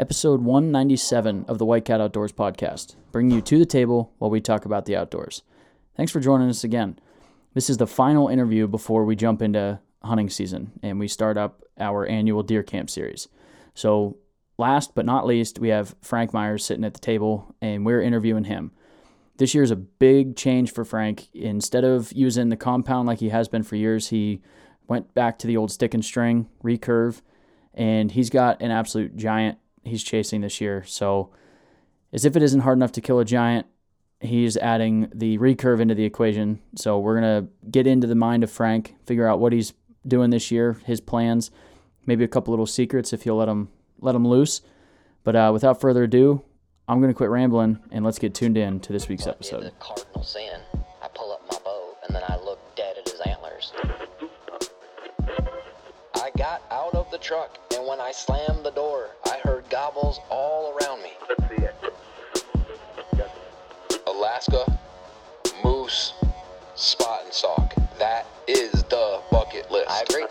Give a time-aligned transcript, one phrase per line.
[0.00, 4.40] episode 197 of the White Cat Outdoors podcast, bringing you to the table while we
[4.40, 5.42] talk about the outdoors.
[5.96, 6.98] Thanks for joining us again.
[7.54, 11.62] This is the final interview before we jump into hunting season and we start up
[11.78, 13.28] our annual deer camp series.
[13.74, 14.16] So,
[14.58, 18.44] last but not least, we have Frank Myers sitting at the table and we're interviewing
[18.44, 18.72] him.
[19.36, 21.28] This year is a big change for Frank.
[21.32, 24.42] Instead of using the compound like he has been for years, he
[24.88, 27.22] went back to the old stick and string recurve,
[27.72, 30.84] and he's got an absolute giant he's chasing this year.
[30.86, 31.30] So,
[32.12, 33.66] as if it isn't hard enough to kill a giant,
[34.20, 36.60] he's adding the recurve into the equation.
[36.76, 39.74] So, we're going to get into the mind of Frank, figure out what he's
[40.06, 41.50] doing this year, his plans,
[42.06, 43.68] maybe a couple little secrets if you'll let him
[44.00, 44.60] let him loose.
[45.22, 46.42] But uh, without further ado,
[46.86, 49.64] I'm going to quit rambling and let's get tuned in to this week's episode.
[49.64, 50.60] The cardinal sin.
[51.02, 53.72] I pull up my bow and then I look dead at his antlers.
[56.16, 60.18] I got out of the truck and when I slammed the door, I heard gobbles
[60.30, 61.10] all around me.
[61.28, 61.74] Let's see it.
[64.06, 64.78] Alaska,
[65.62, 66.14] moose,
[66.76, 67.74] spot and sock.
[67.98, 69.90] That is the bucket list.
[69.90, 70.24] I agree.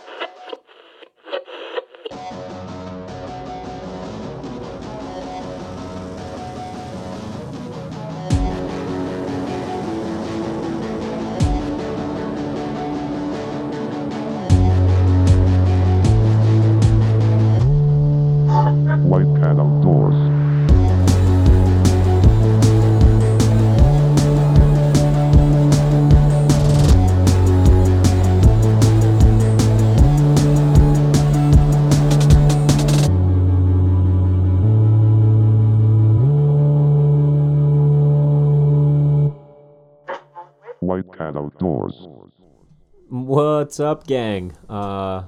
[43.73, 44.55] What's up, gang?
[44.69, 45.23] Uh,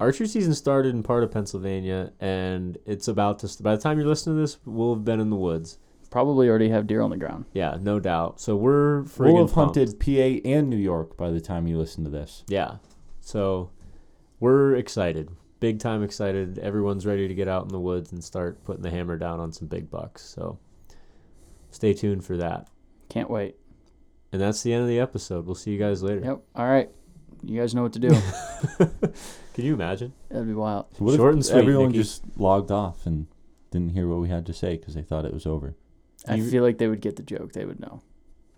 [0.00, 3.62] archery season started in part of Pennsylvania, and it's about to.
[3.62, 5.76] By the time you're listening to this, we'll have been in the woods.
[6.08, 7.44] Probably already have deer on the ground.
[7.52, 8.40] Yeah, no doubt.
[8.40, 9.76] So we're friggin' We'll have pumped.
[9.76, 12.44] hunted PA and New York by the time you listen to this.
[12.48, 12.76] Yeah,
[13.20, 13.68] so
[14.40, 15.28] we're excited,
[15.60, 16.58] big time excited.
[16.58, 19.52] Everyone's ready to get out in the woods and start putting the hammer down on
[19.52, 20.22] some big bucks.
[20.22, 20.58] So
[21.72, 22.68] stay tuned for that.
[23.10, 23.56] Can't wait.
[24.32, 25.44] And that's the end of the episode.
[25.44, 26.22] We'll see you guys later.
[26.24, 26.40] Yep.
[26.54, 26.90] All right.
[27.46, 28.08] You guys know what to do.
[29.54, 30.12] Can you imagine?
[30.28, 30.86] That'd be wild.
[30.98, 31.98] So what if Short and sweet, everyone Nikki.
[31.98, 33.26] just logged off and
[33.70, 35.76] didn't hear what we had to say because they thought it was over?
[36.26, 37.52] I You- feel like they would get the joke.
[37.52, 38.02] They would know.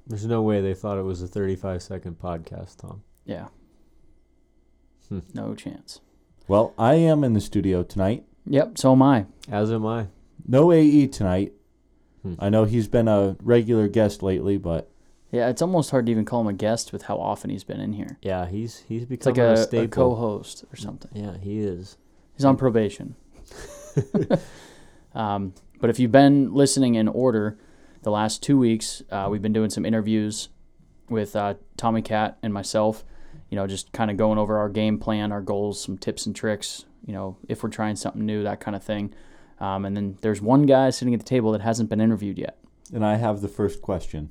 [0.07, 3.03] There's no way they thought it was a 35 second podcast, Tom.
[3.27, 3.49] Yeah.
[5.09, 5.19] Hmm.
[5.35, 6.01] No chance.
[6.47, 8.25] Well, I am in the studio tonight.
[8.47, 8.79] Yep.
[8.79, 9.27] So am I.
[9.51, 10.07] As am I.
[10.47, 11.53] No AE tonight.
[12.23, 12.35] Hmm.
[12.39, 14.91] I know he's been a regular guest lately, but
[15.31, 15.49] Yeah.
[15.49, 17.93] It's almost hard to even call him a guest with how often he's been in
[17.93, 18.19] here.
[18.23, 21.11] Yeah, he's he's It's become like a, a, a co-host or something.
[21.15, 21.97] Yeah, he is.
[22.35, 23.17] He's on probation.
[25.15, 27.59] um, but if you've been listening in order,
[28.03, 30.49] the last two weeks uh, we've been doing some interviews
[31.09, 33.05] with uh, Tommy Cat and myself.
[33.51, 36.37] You know, just kind of going over our game plan, our goals, some tips and
[36.37, 36.85] tricks.
[37.07, 39.15] You know, if we're trying something new, that kind of thing.
[39.61, 42.59] Um, and then there's one guy sitting at the table that hasn't been interviewed yet.
[42.93, 44.31] and I have the first question.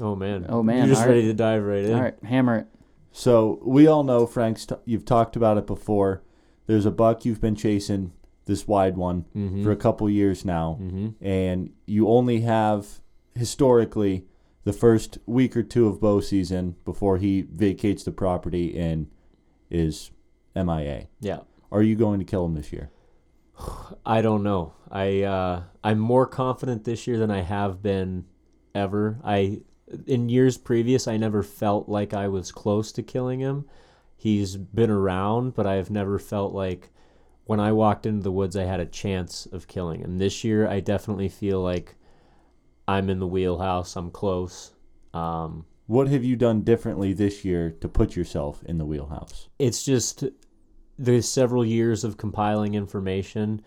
[0.00, 0.46] Oh man.
[0.48, 1.26] Oh, man, You're just all ready right.
[1.28, 1.94] to dive right in.
[1.94, 2.66] All right, hammer it.
[3.12, 4.64] So we all know Frank's.
[4.66, 6.22] T- you've talked about it before.
[6.66, 8.12] There's a buck you've been chasing,
[8.46, 9.62] this wide one, Mhm.
[9.62, 11.14] for a couple years now, Mhm.
[11.20, 13.00] and you only have
[13.34, 14.24] historically
[14.64, 19.08] the first week or two of bow season before he vacates the property and
[19.70, 20.10] is
[20.54, 21.08] MIA.
[21.20, 21.40] Yeah.
[21.70, 22.90] Are you going to kill him this year?
[24.06, 24.72] I don't know.
[24.90, 28.24] I uh, I'm more confident this year than I have been
[28.74, 29.18] ever.
[29.24, 29.62] I
[30.06, 33.66] in years previous I never felt like I was close to killing him.
[34.16, 36.90] He's been around, but I've never felt like
[37.44, 40.18] when I walked into the woods I had a chance of killing him.
[40.18, 41.96] This year I definitely feel like
[42.86, 43.96] I'm in the wheelhouse.
[43.96, 44.72] I'm close.
[45.12, 49.48] Um, What have you done differently this year to put yourself in the wheelhouse?
[49.58, 50.24] it's just
[50.98, 53.60] there's several years of compiling information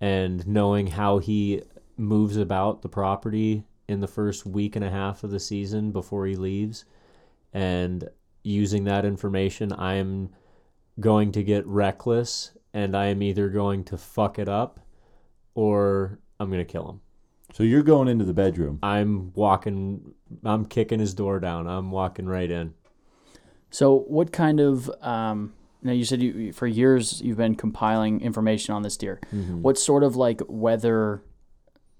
[0.00, 1.62] and knowing how he
[1.96, 6.26] moves about the property in the first week and a half of the season before
[6.26, 6.84] he leaves.
[7.52, 8.08] And
[8.42, 10.30] using that information i'm
[10.98, 14.80] going to get reckless and i am either going to fuck it up
[15.54, 17.00] or i'm going to kill him.
[17.52, 18.78] So you're going into the bedroom.
[18.82, 20.14] i'm walking
[20.44, 21.66] i'm kicking his door down.
[21.66, 22.74] I'm walking right in.
[23.72, 25.52] So, what kind of um,
[25.82, 29.20] now you said you for years you've been compiling information on this deer.
[29.62, 31.22] What sort of like weather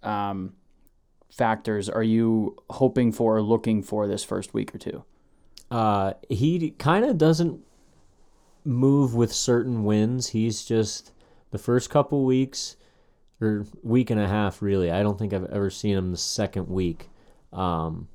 [0.02, 0.54] um,
[1.30, 5.04] factors are you hoping for or looking for this first week or two?
[5.70, 7.60] Uh, he kind of doesn't
[8.64, 10.28] move with certain winds.
[10.28, 11.12] He's just
[11.50, 12.76] the first couple weeks.
[13.40, 14.90] or week and a half really.
[14.90, 17.08] I don't think I've ever seen him the second week.
[17.52, 18.08] Um,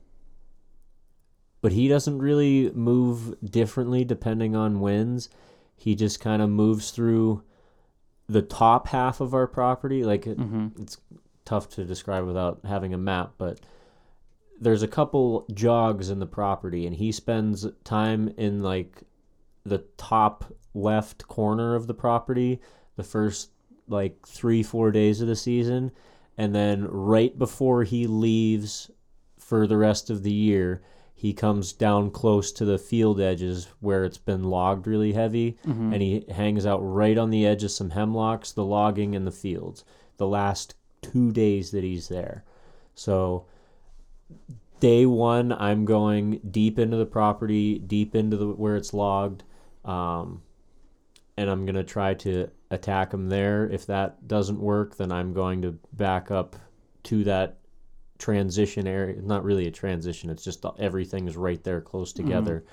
[1.62, 5.30] but he doesn't really move differently depending on winds.
[5.76, 7.42] He just kind of moves through
[8.30, 10.04] the top half of our property.
[10.04, 10.38] Like it,
[10.80, 10.98] it's
[11.46, 13.60] tough to describe without having a map, but
[14.60, 19.04] there's a couple jogs in the property, and he spends time in like
[19.66, 22.60] the top left corner of the property
[22.98, 23.50] the first
[23.88, 25.90] like three four days of the season
[26.38, 28.92] and then right before he leaves
[29.40, 30.82] for the rest of the year
[31.18, 35.94] he comes down close to the field edges where it's been logged really heavy mm-hmm.
[35.94, 39.32] and he hangs out right on the edge of some hemlocks the logging and the
[39.32, 39.86] fields.
[40.18, 40.76] The last
[41.12, 42.44] two days that he's there.
[42.96, 43.46] So
[44.80, 49.44] day one i'm going deep into the property deep into the where it's logged
[49.86, 50.42] um,
[51.38, 53.70] and i'm going to try to attack him there.
[53.70, 56.56] If that doesn't work then i'm going to back up
[57.04, 57.58] to that
[58.18, 59.22] transition area.
[59.22, 62.66] Not really a transition it's just everything's right there close together.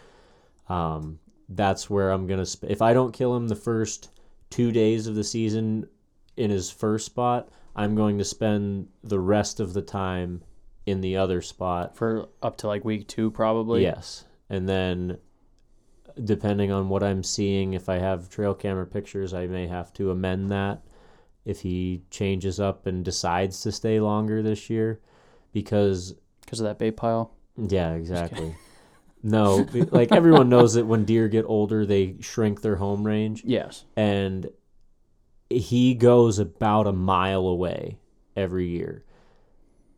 [0.69, 1.19] Um,
[1.49, 4.11] that's where i'm going to sp- if i don't kill him the first
[4.49, 5.87] two days of the season
[6.37, 10.43] in his first spot i'm going to spend the rest of the time
[10.87, 13.83] in the other spot For up to like week two, probably.
[13.83, 14.25] Yes.
[14.51, 15.19] And then
[16.23, 20.11] depending on what I'm seeing, if I have trail camera pictures, I may have to
[20.11, 20.83] amend that
[21.45, 25.01] if he changes up and decides to stay longer this year
[25.53, 27.33] because Because of that bait pile.
[27.57, 28.55] yeah, exactly.
[29.23, 33.85] No, like everyone knows that when deer get older, they shrink their home range Yes.
[33.97, 34.51] and
[35.57, 37.99] he goes about a mile away
[38.37, 39.05] every year.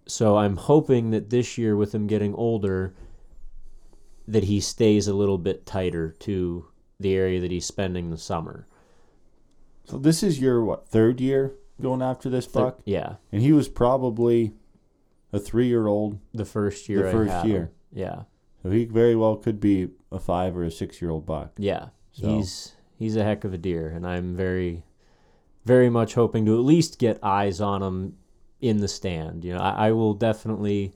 [0.07, 2.95] So I'm hoping that this year, with him getting older,
[4.29, 6.67] that he stays a little bit tighter to
[7.01, 8.67] the area that he's spending the summer.
[9.85, 13.69] So this is your what third year going after this buck, Yeah, and he was
[13.69, 14.53] probably
[15.33, 17.03] a three-year-old, the first year.
[17.05, 17.59] The first year.
[17.63, 17.69] him.
[17.93, 18.23] Yeah,
[18.63, 21.53] so he very well could be a five or a six-year-old buck.
[21.59, 21.89] yeah.
[22.13, 24.85] So- He's he's a heck of a deer, and I'm very,
[25.65, 28.17] very much hoping to at least get eyes on him
[28.61, 29.45] in the stand.
[29.45, 30.93] You know, I, I will definitely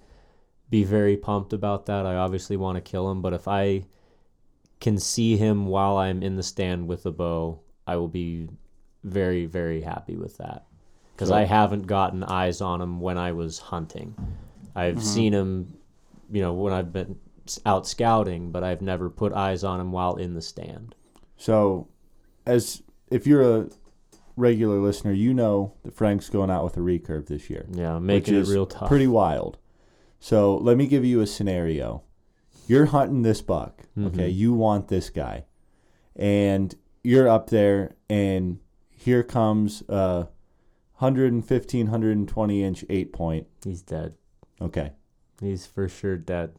[0.70, 2.06] be very pumped about that.
[2.06, 3.84] I obviously want to kill him, but if I
[4.80, 8.48] can see him while I'm in the stand with the bow, I will be
[9.04, 10.66] very, very happy with that.
[11.14, 14.14] Because I haven't gotten eyes on him when I was hunting.
[14.76, 15.04] I've mm-hmm.
[15.04, 15.76] seen him,
[16.30, 17.18] you know, when I've been
[17.66, 20.94] out scouting, but I've never put eyes on him while in the stand.
[21.36, 21.88] So,
[22.46, 23.68] as if you're a
[24.38, 27.66] regular listener, you know that Frank's going out with a recurve this year.
[27.70, 28.88] Yeah, making which it is real tough.
[28.88, 29.58] Pretty wild.
[30.20, 32.02] So let me give you a scenario.
[32.66, 33.82] You're hunting this buck.
[33.96, 34.06] Mm-hmm.
[34.06, 35.44] Okay, you want this guy,
[36.16, 38.58] and you're up there, and
[38.90, 40.28] here comes a
[40.98, 43.46] 115, 120 inch eight point.
[43.64, 44.14] He's dead.
[44.60, 44.92] Okay,
[45.40, 46.54] He's for sure dead.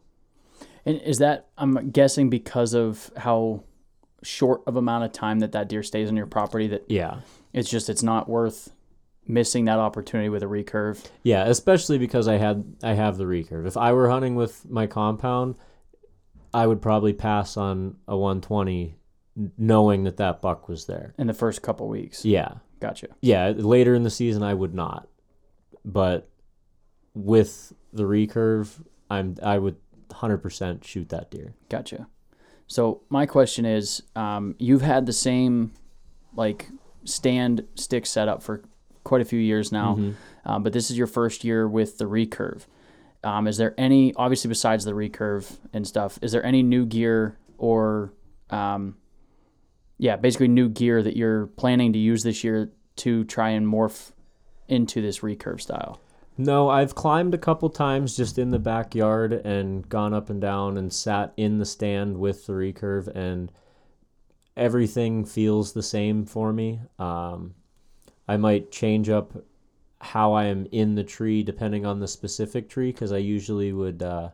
[0.85, 3.63] And is that I'm guessing because of how
[4.23, 7.19] short of amount of time that that deer stays on your property that Yeah.
[7.53, 8.71] It's just it's not worth
[9.27, 11.05] missing that opportunity with a recurve.
[11.23, 13.67] Yeah, especially because I had I have the recurve.
[13.67, 15.55] If I were hunting with my compound,
[16.53, 18.95] I would probably pass on a 120
[19.57, 21.13] knowing that that buck was there.
[21.17, 22.25] in the first couple weeks.
[22.25, 22.55] Yeah.
[22.79, 23.07] Gotcha.
[23.21, 25.07] Yeah, later in the season I would not.
[25.85, 26.29] But
[27.13, 29.75] with the recurve, I'm I would
[30.09, 31.53] 100% shoot that deer.
[31.69, 32.07] Gotcha.
[32.67, 35.73] So my question is, um, you've had the same
[36.35, 36.69] like
[37.03, 38.63] stand stick setup for
[39.03, 39.95] quite a few years now,
[40.45, 42.65] um, but this is your first year with the recurve.
[43.23, 47.37] Um, is there any, obviously besides the recurve and stuff, is there any new gear
[47.57, 48.13] or,
[48.49, 48.95] um,
[49.97, 54.11] yeah, basically new gear that you're planning to use this year to try and morph
[54.67, 55.99] into this recurve style?
[56.37, 60.77] No, I've climbed a couple times just in the backyard and gone up and down
[60.77, 63.51] and sat in the stand with the recurve, and
[64.59, 66.81] everything feels the same for me.
[66.99, 67.55] Um,
[68.27, 69.31] I might change up
[70.01, 74.03] how I am in the tree depending on the specific tree because I usually would
[74.03, 74.29] uh,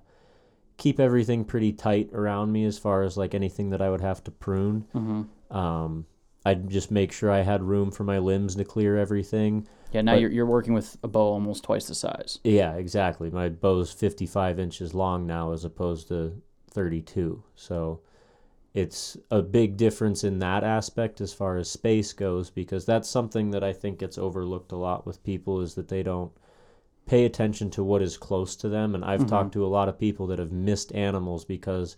[0.78, 4.24] keep everything pretty tight around me as far as like anything that I would have
[4.26, 4.86] to prune.
[4.94, 5.56] Mm-hmm.
[5.56, 6.06] Um,
[6.46, 9.68] I'd just make sure I had room for my limbs to clear everything.
[9.92, 12.40] Yeah, now But- you're, you're working with a bow almost twice the size.
[12.44, 13.30] Yeah, exactly.
[13.30, 16.42] My bow's 55 inches long now as opposed to
[16.72, 17.44] 32.
[17.56, 18.02] So
[18.76, 23.52] it's a big difference in that aspect as far as space goes because that's something
[23.52, 26.32] that I think gets overlooked a lot with people is that they don't
[27.06, 28.94] pay attention to what is close to them.
[28.94, 31.96] And I've talked to a lot of people that have missed animals because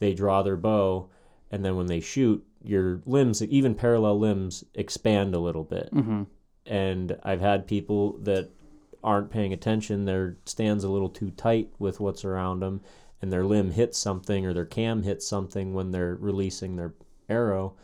[0.00, 1.08] they draw their bow
[1.50, 6.24] and then when they shoot, your limbs, even parallel limbs, expand a little bit Mm-hmm.
[6.66, 8.50] and I've had people that
[9.02, 10.04] aren't paying attention.
[10.04, 12.80] Their stand's a little too tight with what's around them,
[13.20, 16.94] and their limb hits something or their cam hits something when they're releasing their
[17.28, 17.74] arrow,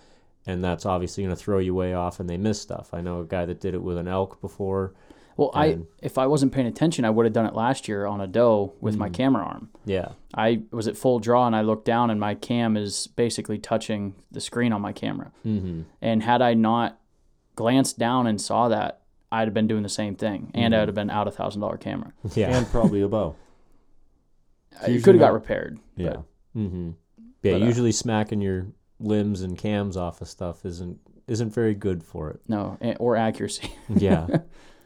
[0.46, 2.90] and that's obviously going to throw you way off, and they miss stuff.
[2.92, 4.94] I know a guy that did it with an elk before.
[5.36, 8.20] Well, I if I wasn't paying attention, I would have done it last year on
[8.20, 9.70] a doe with my camera arm.
[9.84, 13.58] Yeah, I was at full draw and I looked down and my cam is basically
[13.58, 15.32] touching the screen on my camera.
[15.44, 15.82] mm-hmm.
[16.00, 17.00] And had I not
[17.56, 19.00] glanced down and saw that,
[19.32, 21.60] I'd have been doing the same thing, and I would have been out a thousand
[21.60, 22.12] dollar camera.
[22.34, 23.34] yeah, and probably a bow.
[24.82, 25.78] It usually could have got repaired.
[25.96, 26.16] Yeah.
[26.56, 26.90] mm-hmm.
[27.42, 27.52] yeah.
[27.52, 28.66] But, uh, usually smacking your
[28.98, 32.40] limbs and cams off of stuff isn't isn't very good for it.
[32.48, 33.72] no, or accuracy.
[33.88, 34.26] Yeah.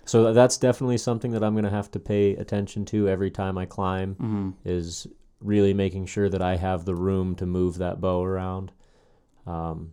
[0.04, 3.58] so that's definitely something that I'm going to have to pay attention to every time
[3.58, 5.06] I climb hmm is
[5.40, 8.72] really making sure that I have the room to move that bow around.
[9.46, 9.92] Um,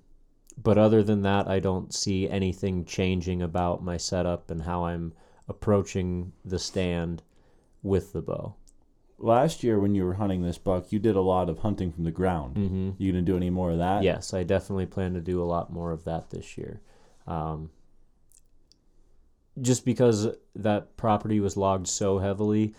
[0.57, 5.13] but other than that, I don't see anything changing about my setup and how I'm
[5.47, 7.21] approaching the stand
[7.83, 8.55] with the bow.
[9.17, 12.03] Last year when you were hunting this buck, you did a lot of hunting from
[12.03, 12.55] the ground.
[12.55, 12.89] Mm-hmm.
[12.97, 14.03] You gonna do any more of that?
[14.03, 16.81] Yes, I definitely plan to do a lot more of that this year.
[17.25, 17.69] Um,
[19.61, 22.75] just because that property was logged so heavily,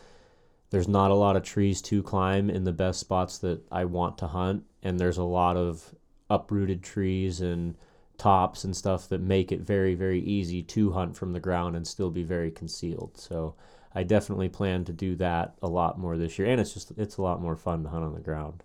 [0.71, 4.19] there's not a lot of trees to climb in the best spots that I want
[4.19, 5.95] to hunt, and there's a lot of
[6.29, 7.77] uprooted trees and
[8.19, 11.87] tops and stuff that make it very, very easy to hunt from the ground and
[11.87, 13.17] still be very concealed.
[13.17, 13.55] So
[13.97, 17.17] I definitely plan to do that a lot more this year, and it's just it's
[17.17, 18.63] a lot more fun to hunt on the ground.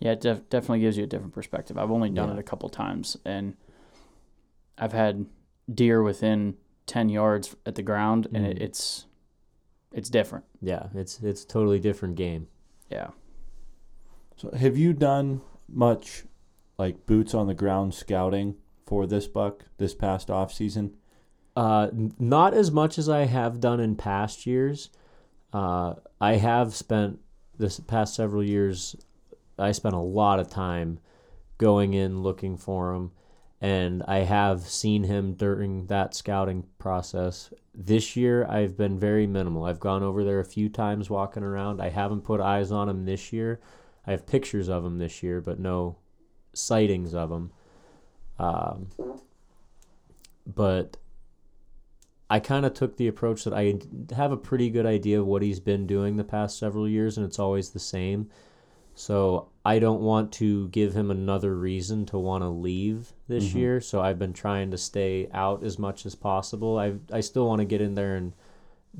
[0.00, 1.78] Yeah, it def- definitely gives you a different perspective.
[1.78, 2.34] I've only done Yeah.
[2.34, 3.56] it a couple times, and
[4.76, 5.26] I've had
[5.72, 8.62] deer within ten yards at the ground, and it, Mhm.
[8.62, 9.06] it's
[9.92, 10.44] it's different.
[10.60, 12.48] Yeah, it's it's a totally different game.
[12.90, 13.10] Yeah.
[14.36, 16.24] So have you done much
[16.76, 20.96] like boots on the ground scouting for this buck this past off season?
[21.56, 24.90] Uh, not as much as I have done in past years.
[25.54, 27.18] Uh, I have spent
[27.58, 28.94] this past several years.
[29.58, 30.98] I spent a lot of time
[31.56, 33.10] going in looking for him,
[33.62, 37.54] and I have seen him during that scouting process.
[37.74, 39.64] This year, I've been very minimal.
[39.64, 41.80] I've gone over there a few times walking around.
[41.80, 43.60] I haven't put eyes on him this year.
[44.06, 45.96] I have pictures of him this year, but no
[46.52, 47.50] sightings of him.
[48.38, 48.88] Um,
[50.46, 50.98] but
[52.28, 53.78] I kind of took the approach that I
[54.14, 57.24] have a pretty good idea of what he's been doing the past several years, and
[57.24, 58.30] it's always the same.
[58.94, 63.58] So I don't want to give him another reason to want to leave this mm-hmm.
[63.58, 63.80] year.
[63.80, 66.78] So I've been trying to stay out as much as possible.
[66.78, 68.32] I I still want to get in there and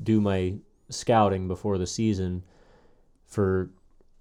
[0.01, 0.55] do my
[0.89, 2.43] scouting before the season
[3.25, 3.71] for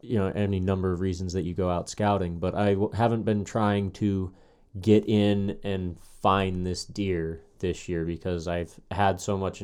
[0.01, 3.25] you know any number of reasons that you go out scouting, but I w- haven't
[3.25, 4.33] been trying to
[4.81, 9.63] get in and find this deer this year because I've had so much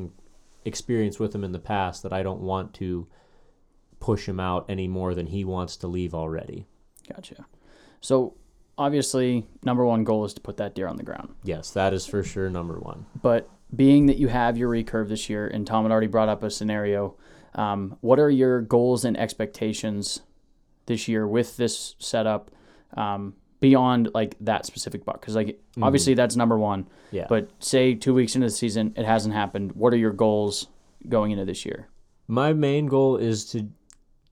[0.65, 3.07] experience with him in the past that I don't want to
[4.01, 6.67] push him out any more than he wants to leave already.
[7.09, 7.47] Gotcha.
[8.01, 8.35] So
[8.79, 11.35] obviously, number one goal is to put that deer on the ground.
[11.45, 13.07] Yes, that is for sure number one.
[13.21, 16.43] But being that you have your recurve this year, and Tom had already brought up
[16.43, 17.17] a scenario,
[17.55, 20.21] um, what are your goals and expectations
[20.87, 22.51] this year with this setup
[22.97, 25.21] um, beyond like that specific buck?
[25.23, 26.87] Because like obviously that's number one.
[27.11, 27.27] Yeah.
[27.29, 29.73] But say two weeks into the season, it hasn't happened.
[29.73, 30.67] What are your goals
[31.09, 31.89] going into this year?
[32.29, 33.69] My main goal is to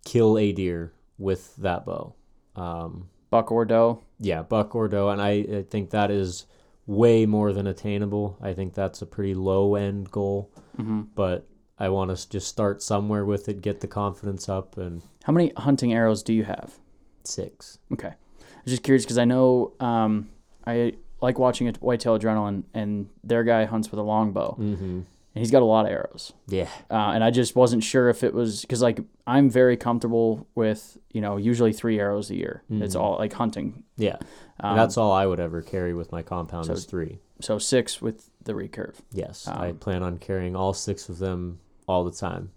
[0.05, 2.15] kill a deer with that bow.
[2.57, 4.03] Um, Buck or doe?
[4.19, 6.47] yeah, buck or doe, and I, I think that is
[6.87, 8.37] way more than attainable.
[8.43, 11.03] I think that's a pretty low end goal, Mm-hmm.
[11.15, 11.47] but
[11.79, 15.53] I want to just start somewhere with it, get the confidence up, and How many
[15.57, 16.79] hunting arrows do you have?
[17.25, 17.79] six.
[17.93, 18.15] Okay.
[18.61, 20.29] I was just curious because I know um,
[20.67, 24.85] I like watching a Whitetail Adrenaline, and their guy hunts with a longbow, Mm-hmm.
[24.85, 26.33] and he's got a lot of arrows.
[26.47, 30.47] Yeah, Uh, and I just wasn't sure if it was because like I'm very comfortable
[30.55, 32.63] with you know usually three arrows a year.
[32.71, 33.85] It's all like hunting.
[33.97, 34.17] yeah.
[34.63, 37.19] Um, that's all I would ever carry with my compound so- is three.
[37.41, 38.97] So six with the recurve.
[39.13, 42.51] Yes, I Um, plan on carrying all six of them all the time.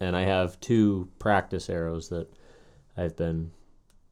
[0.00, 2.26] And I have two practice arrows that
[2.96, 3.52] I've been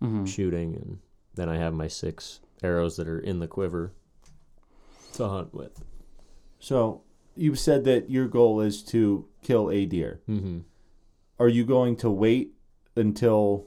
[0.03, 0.27] Mm-hmm.
[0.27, 0.99] shooting, and
[1.35, 3.93] then I have my six arrows that are in the quiver
[5.15, 5.83] to hunt with.
[6.59, 7.03] So
[7.35, 10.21] you've said that your goal is to kill a deer.
[10.29, 10.61] Mm-hmm.
[11.39, 12.53] Are you going to wait
[12.95, 13.67] until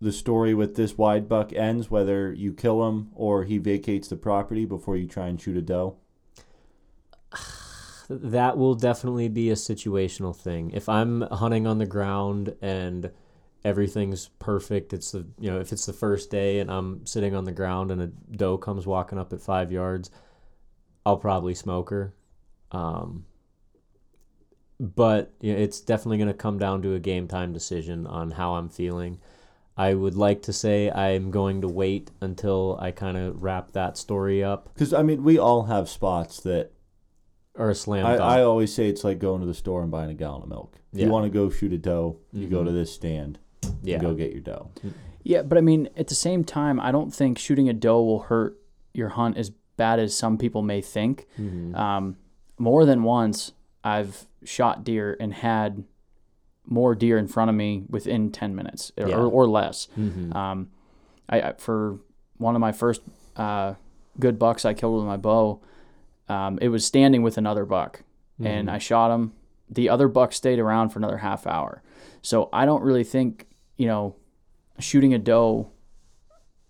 [0.00, 4.16] the story with this wide buck ends, whether you kill him or he vacates the
[4.16, 5.96] property before you try and shoot a doe?
[8.12, 10.72] That will definitely be a situational thing.
[10.72, 13.12] If I'm hunting on the ground and
[13.64, 17.44] everything's perfect, it's the you know if it's the first day and I'm sitting on
[17.44, 20.10] the ground and a doe comes walking up at five yards,
[21.04, 22.14] I'll probably smoke her.
[22.72, 23.26] Um,
[24.78, 28.30] but you know, it's definitely going to come down to a game time decision on
[28.32, 29.18] how I'm feeling.
[29.76, 33.96] I would like to say I'm going to wait until I kind of wrap that
[33.96, 36.72] story up Because I mean, we all have spots that
[37.56, 38.16] are a slam I.
[38.16, 40.78] I always say it's like going to the store and buying a gallon of milk.
[40.92, 41.06] If Yeah.
[41.06, 42.66] you want to go shoot a doe, you go Mhm.
[42.66, 43.38] to this stand.
[43.82, 43.94] Yeah.
[43.96, 44.70] and go get your doe.
[45.22, 48.20] Yeah, but I mean, at the same time, I don't think shooting a doe will
[48.20, 48.58] hurt
[48.94, 51.26] your hunt as bad as some people may think.
[51.38, 51.74] Mhm.
[51.76, 52.16] Um,
[52.58, 53.52] more than once,
[53.84, 55.84] I've shot deer and had
[56.66, 59.16] more deer in front of me within 10 minutes or, Yeah.
[59.16, 59.88] or less.
[59.98, 60.34] Mhm.
[60.34, 60.70] Um,
[61.28, 61.98] I, I for
[62.36, 63.02] one of my first
[63.36, 63.74] uh,
[64.18, 65.60] good bucks I killed with my bow,
[66.28, 68.02] um, it was standing with another buck,
[68.42, 69.32] and I shot him.
[69.68, 71.82] The other buck stayed around for another half hour.
[72.22, 73.46] So I don't really think
[73.80, 74.14] you know
[74.78, 75.70] shooting a doe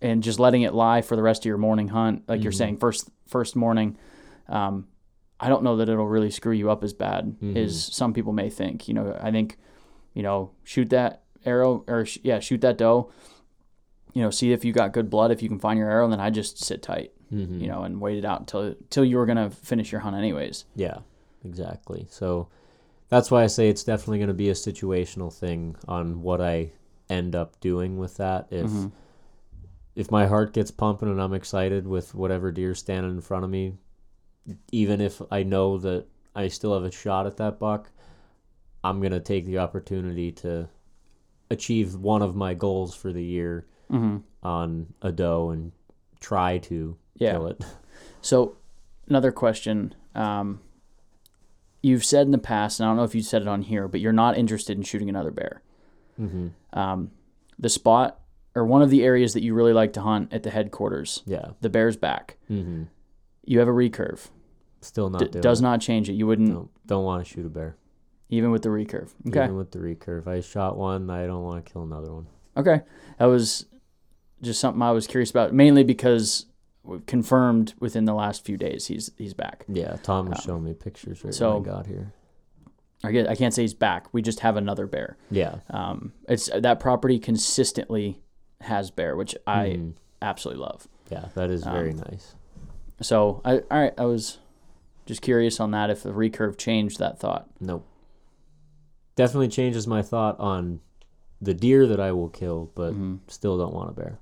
[0.00, 2.76] and just letting it lie for the rest of your morning hunt, like you're saying
[2.78, 3.96] first first morning.
[4.48, 4.86] Um,
[5.38, 8.48] I don't know that it'll really screw you up as bad as some people may
[8.50, 8.88] think.
[8.88, 9.56] You know, I think,
[10.14, 13.10] you know, shoot that arrow or sh- yeah, shoot that doe.
[14.12, 15.30] You know, see if you got good blood.
[15.30, 17.12] If you can find your arrow, then I just sit tight.
[17.32, 17.60] Mhm.
[17.60, 20.64] You know, and wait it out until until you were gonna finish your hunt anyways.
[20.76, 20.98] Yeah,
[21.44, 22.06] exactly.
[22.10, 22.48] So
[23.08, 26.70] that's why I say it's definitely going to be a situational thing on what I
[27.10, 28.46] end up doing with that.
[28.50, 28.88] If Mm-hmm.
[29.96, 33.50] if my heart gets pumping and I'm excited with whatever deer standing in front of
[33.50, 33.74] me,
[34.72, 37.90] even if I know that I still have a shot at that buck,
[38.84, 40.68] I'm going to take the opportunity to
[41.50, 44.18] achieve one of my goals for the year Mm-hmm.
[44.46, 45.72] on a doe and
[46.20, 47.32] try to Yeah.
[47.32, 47.64] kill it.
[48.22, 48.56] So,
[49.08, 49.94] another question.
[50.14, 50.60] Um,
[51.82, 53.88] you've said in the past, and I don't know if you said it on here,
[53.88, 55.62] but you're not interested in shooting another bear.
[56.26, 57.10] Hmm Um,
[57.58, 58.20] the spot
[58.54, 61.50] or one of the areas that you really like to hunt at the headquarters, Yeah.
[61.60, 62.36] the bear's back.
[62.48, 62.84] hmm
[63.44, 64.28] You have a recurve.
[64.80, 65.62] Still not D- does it.
[65.62, 66.14] not change it.
[66.14, 67.76] You wouldn't No, don't want to shoot a bear.
[68.28, 69.12] even with the recurve.
[69.28, 69.44] Okay.
[69.44, 71.10] Even with the recurve, I shot one.
[71.10, 72.26] I don't want to kill another one.
[72.56, 72.82] Okay.
[73.18, 73.66] That was
[74.42, 76.46] just something I was curious about, mainly because
[76.82, 79.64] we've confirmed within the last few days he's he's back.
[79.68, 82.12] Yeah, Tom was showing me pictures right so- when I got here.
[83.02, 84.06] I get I can't say he's back.
[84.12, 85.16] We just have another bear.
[85.30, 88.20] Yeah, Um, it's that property consistently
[88.60, 89.92] has bear, which I Mhm.
[90.20, 90.86] absolutely love.
[91.10, 92.34] yeah, that is very Um, nice.
[93.00, 94.38] So I all right, I was
[95.06, 97.48] just curious on that if the recurve changed that thought.
[97.58, 97.86] Nope.
[99.16, 100.80] Definitely changes my thought on
[101.40, 103.16] the deer that I will kill, but Mm-hmm.
[103.28, 104.18] still don't want a bear.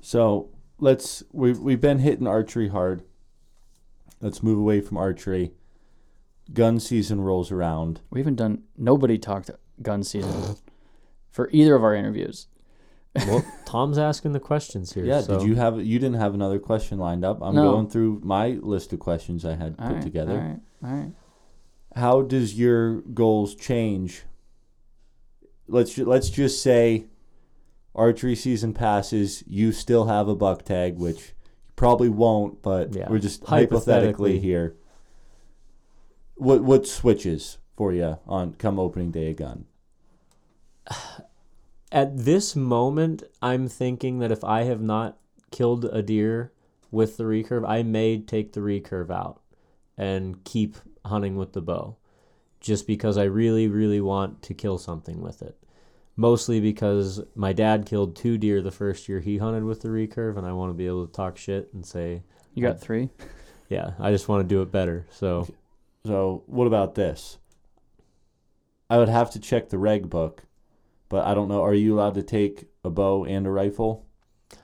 [0.00, 3.02] So let's we've we've been hitting archery hard.
[4.20, 5.52] Let's move away from archery.
[6.52, 8.00] Gun season rolls around.
[8.10, 9.50] We haven't done nobody talked
[9.82, 10.56] gun season
[11.30, 12.46] for either of our interviews.
[13.26, 15.04] Well, Tom's asking the questions here.
[15.04, 17.42] Yeah, so did you have you didn't have another question lined up?
[17.42, 17.72] I'm No.
[17.72, 20.32] going through my list of questions I had All put right, together.
[20.32, 20.60] All right.
[20.84, 21.12] All right.
[21.96, 24.22] How does your goals change?
[25.66, 27.06] Let's let's just say
[27.96, 31.34] archery season passes, you still have a buck tag, which you
[31.74, 33.08] probably won't, but Yeah.
[33.10, 34.38] we're just hypothetically Hypothetically.
[34.40, 34.76] here.
[36.40, 39.66] What what switches for you on come opening day again?
[41.92, 45.18] At this moment, I'm thinking that if I have not
[45.50, 46.50] killed a deer
[46.90, 49.42] with the recurve, I may take the recurve out
[49.98, 51.98] and keep hunting with the bow.
[52.58, 55.58] Just because I really, really want to kill something with it.
[56.16, 60.38] Mostly because my dad killed two deer the first year he hunted with the recurve,
[60.38, 62.22] and I want to be able to talk shit and say,
[62.54, 63.10] You got mm, three.
[63.68, 65.06] yeah, I just want to do it better.
[65.10, 65.46] So,
[66.06, 67.38] So what about this?
[68.88, 70.44] I would have to check the reg book,
[71.08, 71.62] but I don't know.
[71.62, 74.06] Are you allowed to take a bow and a rifle?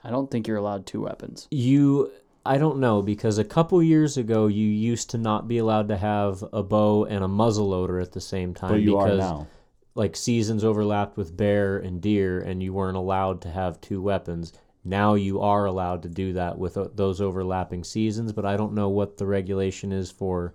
[0.03, 1.47] I don't think you're allowed two weapons.
[1.49, 2.11] You,
[2.45, 5.97] I don't know because a couple years ago you used to not be allowed to
[5.97, 9.19] have a bow and a muzzle loader at the same time But you are because
[9.19, 9.47] now.
[9.95, 14.51] like seasons overlapped with bear and deer and you weren't allowed to have two weapons.
[14.83, 18.73] Now you are allowed to do that with uh, those overlapping seasons, but I don't
[18.73, 20.53] know what the regulation is for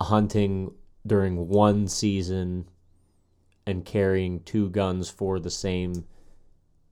[0.00, 0.72] hunting
[1.06, 2.66] during one season
[3.66, 6.04] and carrying two guns for the same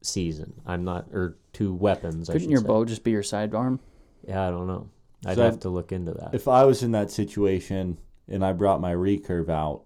[0.03, 0.55] season.
[0.67, 2.29] I'm not or two weapons.
[2.29, 2.67] Couldn't should your say.
[2.67, 3.81] bow just be your sidearm?
[4.27, 4.89] Yeah, I don't know.
[5.27, 6.35] I'd So have I've- to look into that.
[6.35, 9.83] If I was in that situation and I brought my recurve out,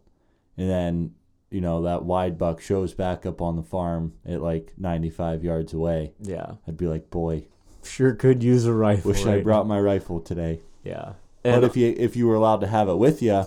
[0.59, 1.15] and then
[1.51, 5.73] you know that wide buck shows back up on the farm at like 95 yards
[5.73, 7.47] away, yeah, I'd be like, boy,
[7.83, 9.11] sure could use a rifle.
[9.13, 10.61] wish I brought my rifle today.
[10.85, 13.47] Yeah, But if you if you were allowed to have it with you,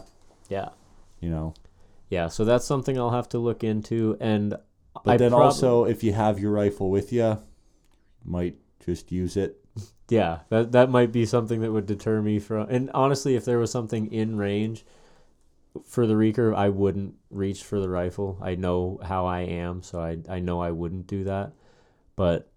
[0.49, 0.69] yeah,
[1.19, 1.53] you know.
[2.10, 2.27] yeah.
[2.27, 4.17] So that's something I'll have to look into.
[4.19, 4.55] And
[5.03, 7.39] But I then prob- also, if you have your rifle with you,
[8.23, 9.65] might just use it
[10.10, 12.69] yeah, that that might be something that would deter me from.
[12.69, 14.86] And honestly, if there was something in range
[15.86, 18.38] for the recurve, I wouldn't reach for the rifle.
[18.41, 21.53] I know how I am, so I I know I wouldn't do that.
[22.15, 22.49] But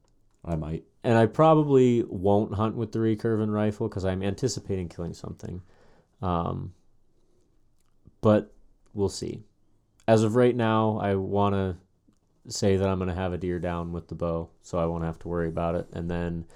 [0.45, 0.85] I might.
[1.05, 5.63] And I probably won't hunt with the recurve and rifle because I'm anticipating killing something.
[6.21, 6.75] Um,
[8.21, 8.53] but
[8.95, 9.45] we'll see.
[10.07, 11.77] As of right now, I want to
[12.53, 15.05] say that I'm going to have a deer down with the bow, so I won't
[15.05, 15.87] have to worry about it.
[15.93, 16.47] And then,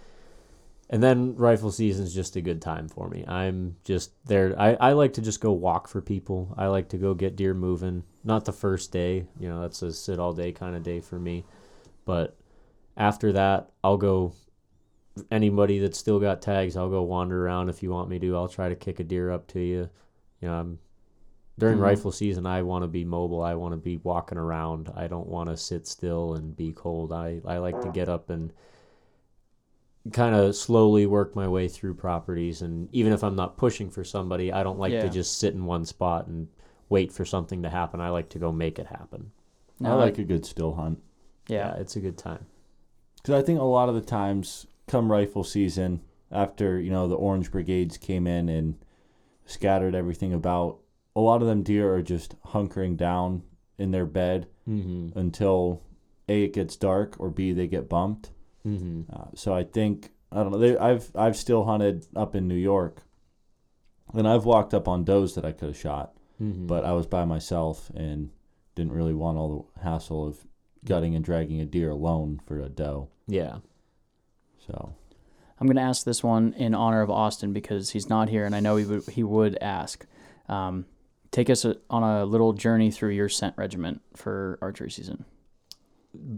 [0.90, 3.24] and then rifle season's just a good time for me.
[3.26, 4.58] I'm just there.
[4.58, 6.54] I, I like to just go walk for people.
[6.56, 8.02] I like to go get deer moving.
[8.24, 11.18] Not the first day, you know, that's a sit all day kind of day for
[11.18, 11.44] me.
[12.04, 12.36] But
[12.96, 14.32] after that, I'll go.
[15.30, 18.34] Anybody that's still got tags, I'll go wander around if you want me to.
[18.34, 19.90] I'll try to kick a deer up to you.
[20.40, 20.78] You know, I'm
[21.58, 21.82] during Mhm.
[21.82, 22.46] rifle season.
[22.46, 23.42] I want to be mobile.
[23.42, 24.90] I want to be walking around.
[24.96, 27.12] I don't want to sit still and be cold.
[27.12, 28.52] I I like to get up and
[30.12, 32.62] kind of slowly work my way through properties.
[32.62, 35.02] And even if I'm not pushing for somebody, I don't like Yeah.
[35.02, 36.48] to just sit in one spot and
[36.88, 38.00] wait for something to happen.
[38.00, 39.30] I like to go make it happen.
[39.80, 41.00] I No, like a good still hunt.
[41.48, 41.74] yeah.
[41.74, 42.46] it's a good time.
[43.22, 47.14] Because I think a lot of the times, come rifle season, after you know the
[47.14, 48.76] Orange Brigades came in and
[49.46, 50.78] scattered everything about,
[51.14, 53.42] a lot of them deer are just hunkering down
[53.78, 55.18] in their bed Mm-hmm.
[55.18, 55.82] until
[56.28, 58.30] a it gets dark or b they get bumped.
[58.64, 59.12] Mm-hmm.
[59.12, 60.58] Uh, so I think I don't know.
[60.58, 63.02] They, I've I've still hunted up in New York,
[64.14, 66.66] and I've walked up on does that I could have shot, Mm-hmm.
[66.68, 68.30] but I was by myself and
[68.76, 70.44] didn't really want all the hassle of
[70.84, 73.08] gutting and dragging a deer alone for a doe.
[73.26, 73.58] yeah,
[74.66, 74.94] So
[75.60, 78.54] I'm going to ask this one in honor of Austin because he's not here, and
[78.54, 80.06] I know he would he would ask.
[80.48, 80.86] Um,
[81.30, 85.24] take us a, on a little journey through your scent regiment for archery season.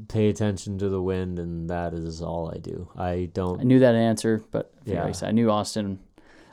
[0.08, 2.88] pay attention to the wind, and that is all I do.
[2.96, 3.60] I don't.
[3.60, 4.96] I knew that answer, but yeah.
[4.96, 5.04] Yeah.
[5.06, 5.98] I, said, I knew Austin.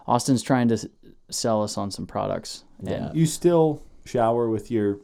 [0.08, 0.90] Austin's trying to
[1.30, 2.64] sell us on some products.
[2.82, 3.12] Yeah.
[3.14, 5.00] you still shower with your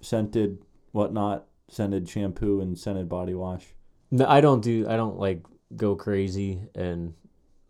[0.00, 0.58] scented
[0.92, 3.66] whatnot, scented shampoo and scented body wash.
[4.10, 4.86] No, I don't do.
[4.88, 5.44] I don't like
[5.76, 7.14] go crazy and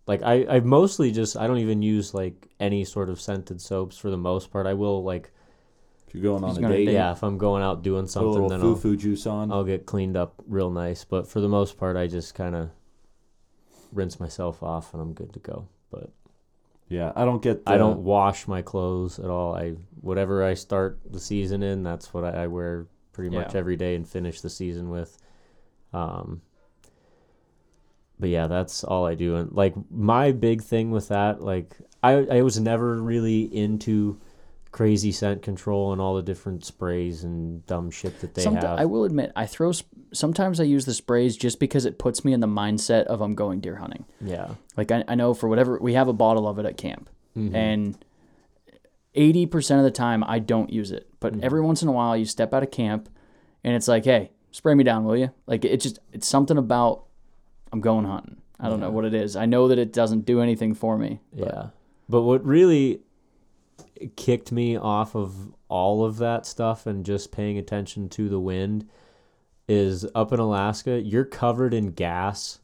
[0.07, 0.47] like I.
[0.49, 1.37] I mostly just.
[1.37, 4.67] I don't even use like any sort of scented soaps for the most part.
[4.67, 5.33] I will like.
[6.07, 6.93] If you're going He's on a date, date.
[6.93, 9.51] Yeah, if I'm going out doing put a something, then foo I'll, foo juice on.
[9.51, 11.05] I'll get cleaned up real nice.
[11.05, 12.71] But for the most part, I just kind of
[13.93, 15.67] rinse myself off and I'm good to go.
[15.91, 16.11] But
[16.89, 17.65] yeah, I don't get.
[17.65, 19.57] The, I don't wash my clothes at all.
[19.57, 23.77] I whatever I start the season in, that's what I, I wear pretty much every
[23.77, 25.17] day and finish the season with.
[25.95, 26.43] Um,
[28.21, 29.37] but yeah, that's all I do.
[29.37, 34.19] And like my big thing with that, like I I was never really into
[34.71, 38.79] crazy scent control and all the different sprays and dumb shit that they Somet- have.
[38.79, 39.73] I will admit, I throw.
[39.75, 43.21] Sp- sometimes I use the sprays just because it puts me in the mindset of
[43.21, 44.05] I'm going deer hunting.
[44.21, 44.49] yeah.
[44.77, 47.55] Like I, I know for whatever we have a bottle of it at camp, Mhm.
[47.55, 48.05] and
[49.15, 51.09] eighty percent of the time I don't use it.
[51.21, 53.09] But every once in a while, you step out of camp,
[53.63, 55.31] and it's like, hey, spray me down, will you?
[55.47, 57.05] Like it just it's something about
[57.73, 58.37] I'm going hunting.
[58.61, 59.35] I don't know what it is.
[59.37, 61.21] I know that it doesn't do anything for me.
[61.33, 61.67] but- Yeah.
[62.09, 63.01] But what really
[64.17, 68.87] kicked me off of all of that stuff and just paying attention to the wind
[69.69, 72.61] is up in Alaska, you're covered in gas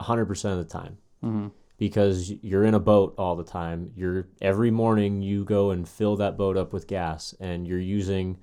[0.00, 0.98] 100% of the time.
[1.24, 1.50] Mhm.
[1.82, 3.90] Because you're in a boat all the time.
[3.96, 8.38] You're every morning you go and fill that boat up with gas and you're using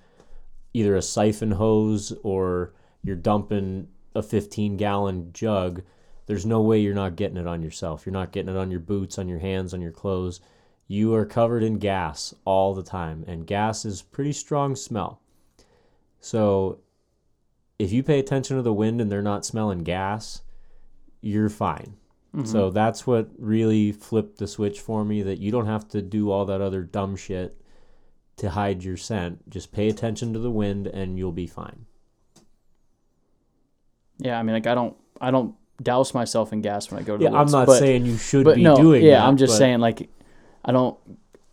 [0.74, 5.84] either a siphon hose or you're dumping a 15 gallon jug
[6.30, 8.06] there's no way you're not getting it on yourself.
[8.06, 10.42] You're not getting it on your boots, on your hands, on your clothes.
[10.88, 15.22] You are covered in gas all the time, and gas is pretty strong smell.
[16.20, 16.82] So
[17.80, 20.44] if you pay attention to the wind and they're not smelling gas,
[21.20, 21.96] you're fine.
[22.36, 22.46] Mm-hmm.
[22.46, 26.30] So that's what really flipped the switch for me that you don't have to do
[26.30, 27.60] all that other dumb shit
[28.38, 29.50] to hide your scent.
[29.50, 31.86] Just pay attention to the wind and you'll be fine.
[34.20, 37.18] Yeah, I mean, like I don't, I don't douse myself in gas when I go
[37.18, 39.28] to Yeah, the I'm not but, saying you should but be no, doing yeah, that,
[39.28, 40.10] I'm just but- saying like,
[40.64, 40.98] I don't,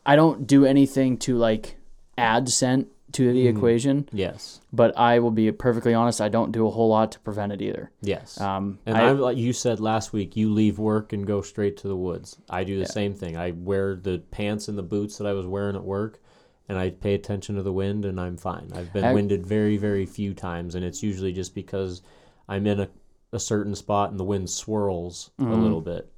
[0.05, 1.77] I don't do anything to like
[2.19, 3.57] add scent to the Mm-hmm.
[3.57, 4.61] equation, Yes.
[4.72, 7.61] but I will be perfectly honest, I don't do a whole lot to prevent it
[7.62, 7.90] either.
[8.02, 8.40] Yes.
[8.40, 11.76] Um, And I, I, like you said last week, you leave work and go straight
[11.79, 12.38] to the woods.
[12.50, 13.37] I do the same thing.
[13.37, 16.20] I wear the pants and the boots that I was wearing at work,
[16.68, 18.70] and I pay attention to the wind, and I'm fine.
[18.74, 22.02] I've been Ag- winded very, very few times, and it's usually just because
[22.48, 22.88] I'm in a,
[23.33, 25.52] a certain spot and the wind swirls Mm-hmm.
[25.52, 26.11] a little bit.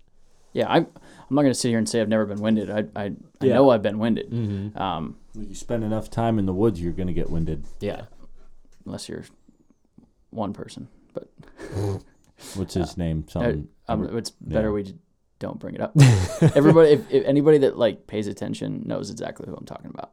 [0.53, 0.87] Yeah, I'm.
[1.31, 2.71] I'm not gonna sit here and say I've never been winded.
[2.71, 3.11] I, I, I
[3.43, 3.55] Yeah.
[3.55, 4.31] know I've been winded.
[4.31, 4.79] Mm-hmm.
[4.81, 7.65] Um, You spend enough time in the woods, you're gonna get winded.
[7.81, 8.07] Yeah.
[8.87, 9.25] unless you're
[10.31, 11.29] one person, but
[12.55, 13.25] What's his name?
[13.29, 13.69] uh, Something.
[13.89, 14.73] Um, Never- it's better yeah.
[14.73, 14.95] we
[15.39, 15.93] don't bring it up.
[16.57, 20.13] Everybody, if, if anybody that like pays attention knows exactly who I'm talking about.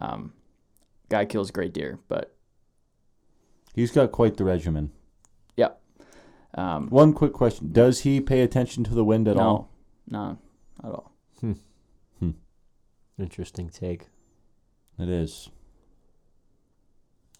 [0.00, 0.32] Um,
[1.08, 2.34] guy kills great deer, but
[3.74, 4.92] He's got quite the regimen.
[6.56, 6.64] Yep.
[6.64, 9.70] Um, One quick question: Does he pay attention to the wind at no, all?
[10.08, 10.38] no,
[10.82, 11.10] No at all.
[13.16, 14.08] Interesting take.
[14.98, 15.48] It is.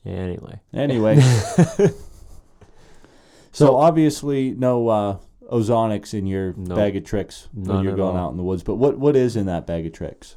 [0.06, 1.18] Anyway, Anyway,
[3.52, 5.18] so obviously no uh,
[5.50, 6.74] ozonics in your No.
[6.76, 8.26] bag of tricks when None you're going all.
[8.26, 8.62] out in the woods.
[8.62, 10.36] But what what is in that bag of tricks?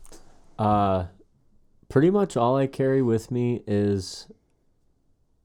[0.57, 1.05] uh,
[1.89, 4.27] pretty much all I carry with me is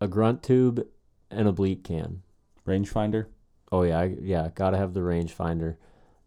[0.00, 0.86] a grunt tube
[1.30, 2.22] and a bleat can.
[2.66, 3.26] Rangefinder.
[3.70, 5.76] Oh yeah, I, yeah, gotta have the rangefinder.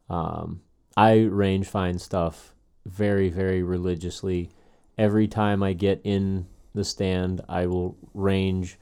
[0.09, 0.61] Um,
[0.97, 2.53] I range find stuff
[2.85, 4.49] very, very religiously.
[4.97, 8.77] Every time I get in the stand, I will range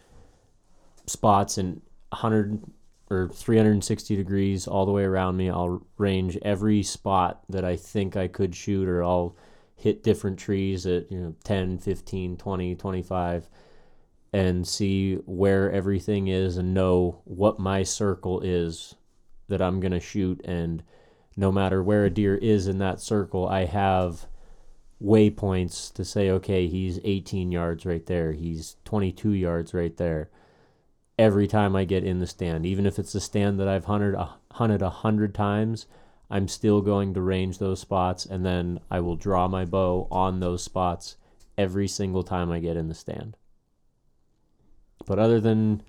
[1.05, 2.61] spots in 100
[3.09, 5.49] or 360 degrees all the way around me.
[5.49, 9.35] I'll range every spot that I think I could shoot, or I'll
[9.75, 13.49] hit different trees at you know 10, 15, 20, 25
[14.33, 18.95] and see where everything is and know what my circle is
[19.47, 20.41] that I'm going to shoot.
[20.43, 20.81] And
[21.37, 24.25] no matter where a deer is in that circle, I have
[25.01, 30.29] waypoints to say, okay, he's 18 yards right there, he's 22 yards right there.
[31.19, 34.15] Every time I get in the stand, even if it's a stand that I've hunted
[34.15, 35.85] a, hunted a hundred times,
[36.31, 40.39] I'm still going to range those spots, and then I will draw my bow on
[40.39, 41.17] those spots
[41.55, 43.37] every single time I get in the stand.
[45.05, 45.81] But other than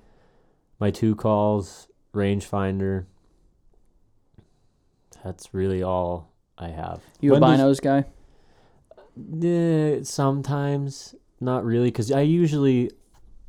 [0.80, 3.06] my two calls, rangefinder,
[5.22, 7.00] that's really all I have.
[7.20, 8.04] You a When does- binos guy?
[9.46, 12.90] Eh, sometimes not really, because I usually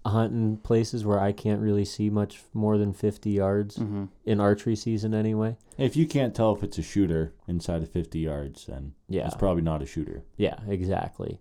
[0.06, 4.06] hunt in places where I can't really see much more than 50 yards Mm-hmm.
[4.26, 5.58] in archery season anyway.
[5.80, 9.26] If you can't tell if it's a shooter inside of 50 yards, then Yeah.
[9.26, 10.22] it's probably not a shooter.
[10.38, 11.40] Yeah, exactly.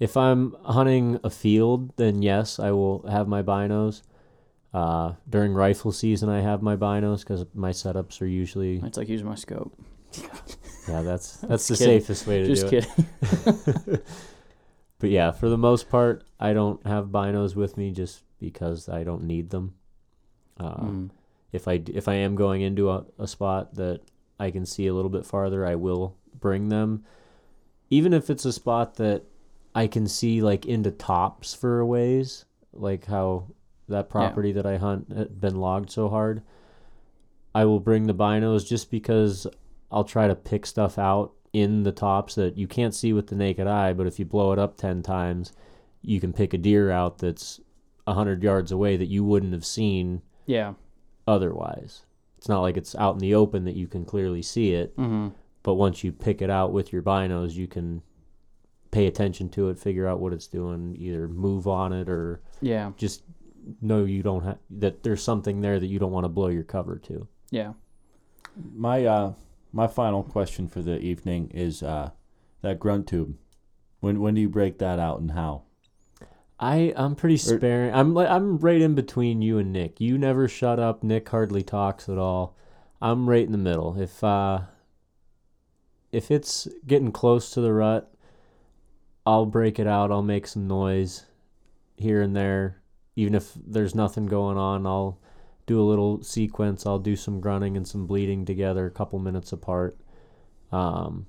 [0.00, 4.02] If I'm hunting a field, then yes, I will have my binos.
[4.72, 9.08] Uh, during rifle season, I have my binos because my setups are usually It's like
[9.08, 9.72] using my scope.
[10.88, 11.02] yeah.
[11.02, 12.00] That's that's the kidding.
[12.00, 12.80] safest way to Just do it.
[12.80, 14.00] Just kidding.
[15.00, 19.02] But yeah, for the most part, I don't have binos with me just because I
[19.02, 19.74] don't need them.
[20.58, 21.10] Uh, Mm.
[21.52, 24.02] If I if I am going into a, a spot that
[24.38, 27.04] I can see a little bit farther, I will bring them.
[27.88, 29.24] Even if it's a spot that
[29.74, 33.46] I can see like into tops for a ways, like how
[33.88, 36.42] that property that I hunt had been logged so hard.
[37.54, 39.46] I will bring the binos just because
[39.90, 43.34] I'll try to pick stuff out in the tops that you can't see with the
[43.34, 45.52] naked eye, but if you blow it up 10 times,
[46.02, 47.60] you can pick a deer out that's
[48.04, 50.74] 100 yards away that you wouldn't have seen Yeah.
[51.26, 52.02] otherwise.
[52.38, 55.28] It's not like it's out in the open that you can clearly see it, Mm-hmm.
[55.64, 58.02] but once you pick it out with your binos, you can
[58.90, 62.92] pay attention to it, figure out what it's doing, either move on it or Yeah.
[62.96, 63.22] just
[63.80, 66.64] know you don't have that there's something there that you don't want to blow your
[66.64, 67.28] cover to.
[67.50, 67.74] Yeah.
[68.74, 69.32] My uh,
[69.72, 72.10] my final question for the evening is uh,
[72.62, 73.36] that grunt tube.
[74.00, 75.62] When when do you break that out and how?
[76.58, 77.94] I I'm pretty Or- sparing.
[77.94, 80.00] I'm like I'm right in between you and Nick.
[80.00, 81.02] You never shut up.
[81.04, 82.56] Nick hardly talks at all.
[83.00, 84.00] I'm right in the middle.
[84.00, 84.62] If uh
[86.12, 88.12] if it's getting close to the rut,
[89.26, 90.10] I'll break it out.
[90.10, 91.26] I'll make some noise
[91.96, 92.80] here and there.
[93.16, 95.18] Even if there's nothing going on, I'll
[95.66, 96.86] do a little sequence.
[96.86, 99.98] I'll do some grunting and some bleeding together, a couple minutes apart.
[100.72, 101.26] Um,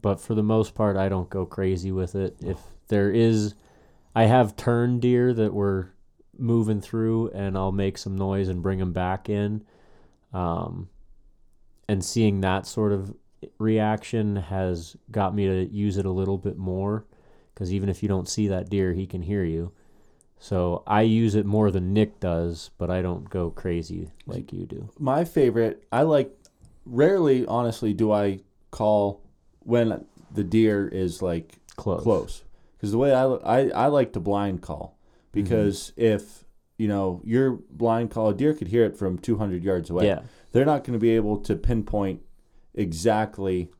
[0.00, 2.36] but for the most part, I don't go crazy with it.
[2.40, 2.58] If
[2.88, 3.54] there is,
[4.14, 5.94] I have turned deer that were
[6.38, 9.64] moving through, and I'll make some noise and bring them back in.
[10.32, 10.90] Um,
[11.88, 13.14] and seeing that sort of
[13.58, 17.04] reaction has got me to use it a little bit more
[17.54, 19.72] because even if you don't see that deer, he can hear you.
[20.38, 24.66] So I use it more than Nick does, but I don't go crazy like you
[24.66, 24.90] do.
[24.98, 25.84] My favorite.
[25.90, 26.32] I like.
[26.84, 29.22] Rarely, honestly, do I call
[29.60, 32.02] when the deer is like Close.
[32.02, 32.42] close.
[32.76, 35.42] Because the way I, I I like to blind call mm-hmm.
[35.42, 36.44] because if
[36.78, 40.06] you know your blind call, a deer could hear it from 200 yards away.
[40.06, 40.20] Yeah.
[40.52, 42.20] they're not going to be able to pinpoint
[42.76, 43.70] exactly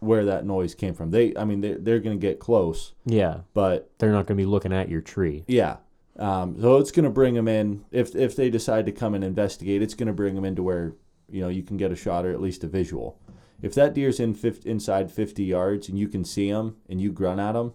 [0.00, 1.10] where that noise came from.
[1.10, 3.40] They, I mean, they they're going to get close, Yeah.
[3.54, 5.44] but They're not going to be looking at your tree.
[5.46, 5.76] yeah.
[6.16, 9.24] Um, so it's going to bring them in if if they decide to come and
[9.24, 9.82] investigate.
[9.82, 10.94] It's going to bring them into where
[11.28, 13.18] you know you can get a shot or at least a visual.
[13.62, 17.10] If that deer's in 50, inside 50 yards and you can see him and you
[17.10, 17.72] grunt at him,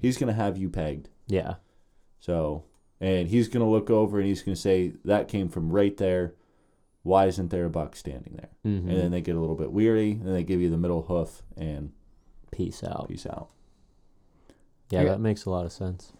[0.00, 1.10] he's going to have you pegged.
[1.28, 1.56] Yeah.
[2.18, 2.64] So,
[3.00, 5.96] and he's going to look over and he's going to say, that came from right
[5.96, 6.34] there.
[7.06, 8.50] Why isn't there a buck standing there?
[8.64, 8.88] Mhm.
[8.88, 11.42] And then they get a little bit weary, and they give you the middle hoof
[11.56, 11.92] and
[12.50, 13.08] Peace out.
[13.08, 13.48] peace out.
[14.90, 15.08] Yeah, Okay.
[15.10, 16.12] that makes a lot of sense.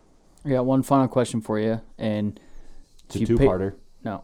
[0.44, 2.38] I got one final question for you, and
[3.06, 3.74] It's a You two pay- parter.
[4.04, 4.22] no,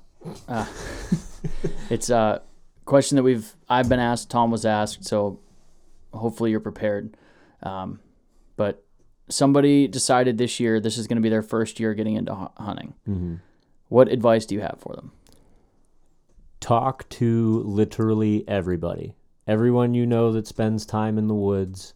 [0.49, 0.67] uh,
[1.91, 2.43] it's a
[2.85, 5.39] question that we've I've been asked, Tom was asked, so
[6.13, 7.17] hopefully you're prepared.
[7.63, 8.01] Um,
[8.57, 8.85] but
[9.29, 12.95] somebody decided this year this is going to be their first year getting into hunting.
[13.09, 13.35] Mm-hmm.
[13.89, 15.13] What advice do you have for them?
[16.63, 19.15] Talk to literally everybody.
[19.47, 21.93] Everyone you know that spends time in the woods,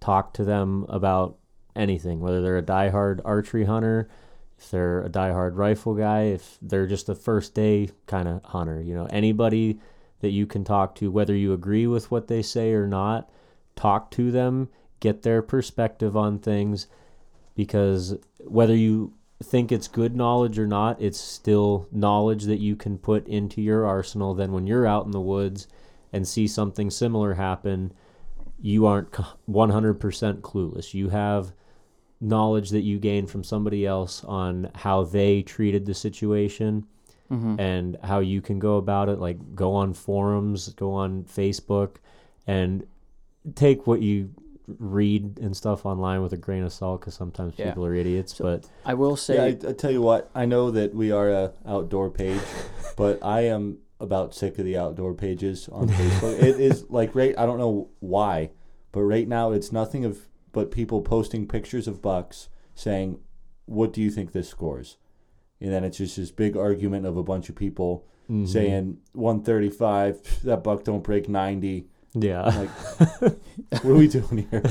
[0.00, 1.38] talk to them about
[1.76, 4.10] anything, whether they're a diehard archery hunter,
[4.58, 8.82] if they're a diehard rifle guy, if they're just a first day kind of hunter,
[8.82, 9.78] you know, anybody
[10.20, 13.30] that you can talk to, whether you agree with what they say or not,
[13.76, 16.88] talk to them, get their perspective on things
[17.54, 22.98] because whether you think it's good knowledge or not, it's still knowledge that you can
[22.98, 24.34] put into your arsenal.
[24.34, 25.68] Then when you're out in the woods
[26.12, 27.92] and see something similar happen,
[28.60, 30.94] you aren't 100% clueless.
[30.94, 31.52] You have
[32.20, 36.86] knowledge that you gain from somebody else on how they treated the situation
[37.30, 37.58] mm-hmm.
[37.58, 39.18] and how you can go about it.
[39.18, 41.96] Like go on forums, go on Facebook,
[42.46, 42.86] and
[43.54, 44.30] take what you
[44.78, 47.70] read and stuff online with a grain of salt because sometimes Yeah.
[47.70, 48.34] people are idiots.
[48.38, 50.30] but I will say, Yeah, I, I tell you what.
[50.34, 52.40] I know that we are a outdoor page,
[52.96, 56.42] but I am about sick of the outdoor pages on Facebook.
[56.42, 57.34] it is like right.
[57.38, 58.50] I don't know why,
[58.92, 63.18] but right now it's nothing of but people posting pictures of bucks saying,
[63.66, 64.96] "What do you think this scores?"
[65.60, 68.46] And then it's just this big argument of a bunch of people Mm-hmm.
[68.46, 70.42] saying 135.
[70.44, 71.88] That buck don't break 90.
[72.14, 72.70] Yeah, Like,
[73.82, 74.62] what are we doing here?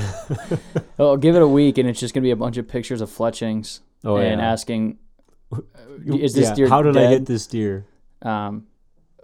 [0.98, 3.00] oh, give it a week, and it's just going to be a bunch of pictures
[3.00, 4.52] of fletchings oh and yeah.
[4.52, 4.98] asking,
[6.06, 7.86] "Is this Yeah, deer How did I dead?" hit this deer?
[8.22, 8.66] Um,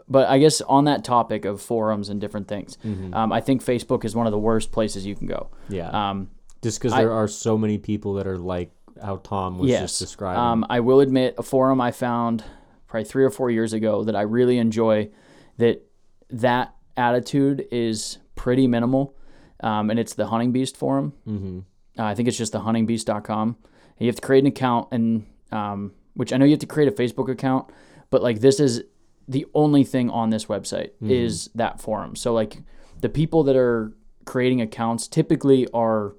[0.09, 3.15] but I guess on that topic of forums and different things, Mm-hmm.
[3.15, 5.51] um, I think Facebook is one of the worst places you can go.
[5.69, 6.31] Yeah, Um,
[6.63, 9.83] just because I- there are so many people that are like how Tom was yes.
[9.83, 10.41] just describing.
[10.43, 12.43] Um, I will admit a forum I found
[12.89, 15.11] probably three or four years ago that I really enjoy.
[15.59, 15.83] That
[16.31, 19.15] that attitude is pretty minimal,
[19.61, 21.13] um, and it's the Hunting Beast forum.
[21.27, 21.61] mm-hmm.
[21.99, 23.49] Uh, I think it's just the huntingbeast.com.
[23.49, 23.57] And
[23.99, 26.89] you have to create an account, and um, which I know you have to create
[26.89, 27.71] a Facebook account,
[28.11, 28.85] but like this is
[29.27, 31.11] the only thing on this website Mm-hmm.
[31.11, 32.15] is that forum.
[32.15, 32.63] So like
[33.01, 33.93] the people that are
[34.27, 36.15] creating accounts typically are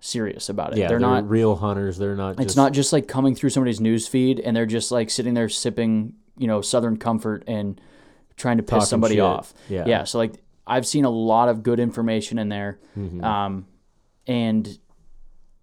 [0.00, 0.78] serious about it.
[0.78, 1.28] Yeah, they're, not.
[1.28, 1.98] real hunters.
[1.98, 2.32] They're not.
[2.40, 5.34] It's just, not just like coming through somebody's news feed and they're just like sitting
[5.34, 7.80] there sipping, you know, Southern Comfort and
[8.36, 9.22] trying to piss Talking somebody shit.
[9.22, 9.54] off.
[9.68, 9.84] Yeah.
[9.86, 10.04] Yeah.
[10.04, 10.34] So like
[10.66, 12.78] I've seen a lot of good information in there.
[12.96, 13.22] Mm-hmm.
[13.22, 13.66] Um,
[14.26, 14.78] and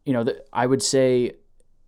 [0.06, 1.34] you know, the, I would say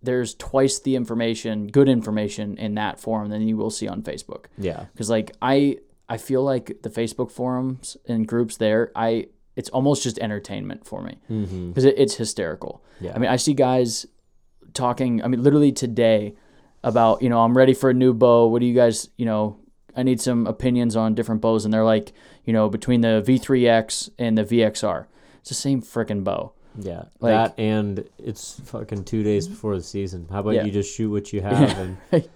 [0.02, 4.46] there's twice the information, good information in that forum than you will see on Facebook.
[4.56, 9.70] Yeah, Because like I, I feel like the Facebook forums and groups there, I it's
[9.70, 11.70] almost just entertainment for me mm-hmm.
[11.70, 12.84] because it, it's hysterical.
[13.00, 13.12] Yeah.
[13.14, 14.06] I mean, I see guys
[14.74, 15.22] talking.
[15.24, 16.34] I mean, literally today
[16.84, 18.46] about you know I'm ready for a new bow.
[18.46, 19.58] What do you guys you know?
[19.96, 22.12] I need some opinions on different bows, and they're like
[22.44, 25.06] you know between the V3X and the VXR,
[25.40, 26.52] it's the same freaking bow.
[26.78, 27.04] yeah.
[27.20, 30.28] Like- that and it's fucking two days before the season.
[30.30, 30.64] How about Yeah.
[30.64, 31.96] you just shoot what you have and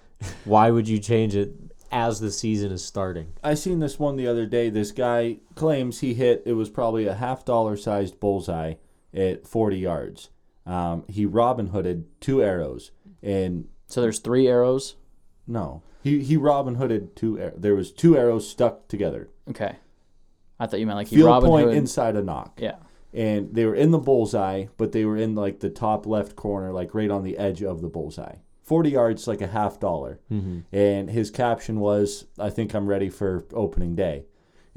[0.45, 1.55] why would you change it
[1.93, 3.33] as the season is starting?
[3.45, 4.71] I seen this one the other day.
[4.71, 8.75] This guy claims he hit it was probably a half dollar sized bullseye
[9.13, 10.31] at 40 yards.
[10.67, 12.93] Um, he Robin Hooded two arrows,
[13.23, 14.95] and So there's three arrows.
[15.47, 17.41] no, he he Robin Hooded two.
[17.41, 19.29] Ar- there was two arrows stuck together.
[19.49, 19.77] Okay,
[20.59, 21.77] I thought you meant like he Field Robin point Hood.
[21.77, 22.59] inside a nock.
[22.61, 22.77] yeah.
[23.13, 26.73] and they were in the bullseye, but they were in like the top left corner,
[26.73, 28.37] like right on the edge of the bullseye.
[28.63, 30.21] 40 yards, like a half dollar.
[30.31, 30.61] Mm-hmm.
[30.73, 34.27] And his caption was, I think I'm ready for opening day.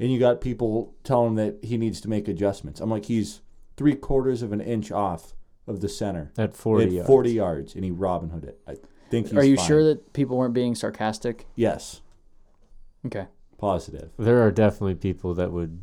[0.00, 2.80] And you got people telling him that he needs to make adjustments.
[2.80, 3.40] I'm like, he's
[3.76, 5.34] three quarters of an inch off
[5.68, 6.86] of the center At forty.
[6.86, 7.06] at yards.
[7.06, 8.58] 40 yards, and he Robin Hood it.
[8.66, 8.74] I
[9.14, 9.66] think he's Are you fine.
[9.66, 11.46] sure that people weren't being sarcastic?
[11.54, 12.00] Yes,
[13.06, 13.26] Okay.
[13.58, 14.10] positive.
[14.18, 15.82] There are definitely people that would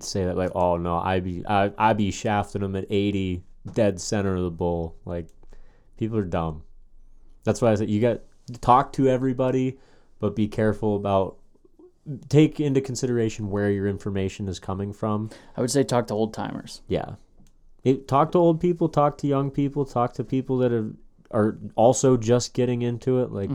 [0.00, 4.00] say that like, oh no, I be I I be shafting them at eighty, dead
[4.00, 4.96] center of the bull.
[5.04, 5.28] Like,
[5.96, 6.62] people are dumb.
[7.44, 8.20] That's why I said you got
[8.60, 9.78] talk to everybody,
[10.18, 11.36] but be careful about
[12.28, 15.30] take into consideration where your information is coming from.
[15.56, 16.82] I would say talk to old timers.
[16.88, 17.14] Yeah,
[17.84, 20.90] it, talk to old people, talk to young people, talk to people that are
[21.30, 23.30] are also just getting into it.
[23.30, 23.50] Like,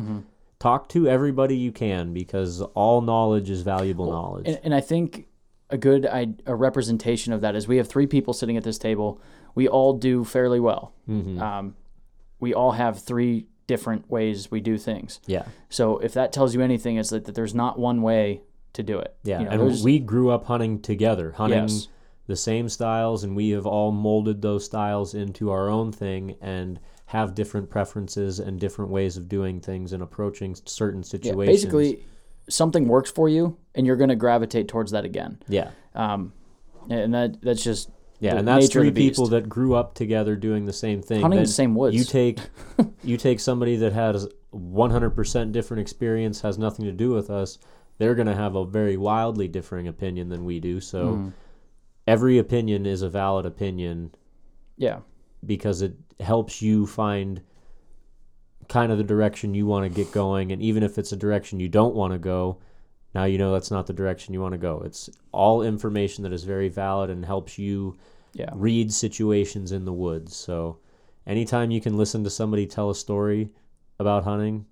[0.60, 4.48] talk to everybody you can because all knowledge is valuable knowledge.
[4.48, 5.28] And, and I think
[5.70, 8.78] a good I, a representation of that is we have three people sitting at this
[8.78, 9.22] table.
[9.56, 10.94] We all do fairly well.
[11.10, 11.42] Mm-hmm.
[11.42, 11.76] Um,
[12.40, 15.20] we all have three different ways we do things.
[15.26, 15.46] Yeah.
[15.70, 18.42] So if that tells you anything, it's that, that there's not one way
[18.74, 19.16] to do it.
[19.24, 19.40] Yeah.
[19.40, 21.88] You know, and there's- we grew up hunting together, hunting Yes.
[22.28, 26.80] the same styles, and we have all molded those styles into our own thing and
[27.06, 31.64] have different preferences and different ways of doing things and approaching certain yeah, situations.
[31.64, 32.06] basically
[32.50, 35.40] something works for you, and you're going to gravitate towards that again.
[35.48, 35.72] yeah.
[35.94, 36.34] Um,
[36.90, 37.90] and that that's just
[38.20, 41.22] Yeah, and that's three people that grew up together doing the same thing.
[41.22, 41.96] Hunting the same woods.
[41.96, 42.40] You take
[43.04, 47.58] you take somebody that has 100% different experience, has nothing to do with us.
[47.98, 50.80] They're going to have a very wildly differing opinion than we do.
[50.80, 51.30] So Mm-hmm.
[52.08, 54.14] every opinion is a valid opinion
[54.78, 55.00] yeah,
[55.46, 57.42] because it helps you find
[58.68, 61.60] kind of the direction you want to get going and even if it's a direction
[61.60, 62.58] you don't want to go
[63.16, 64.82] now you know that's not the direction you want to go.
[64.86, 67.96] It's all information that is very valid and helps you
[68.34, 70.36] yeah, read situations in the woods.
[70.36, 70.80] So
[71.26, 73.50] anytime you can listen to somebody tell a story
[74.00, 74.66] about hunting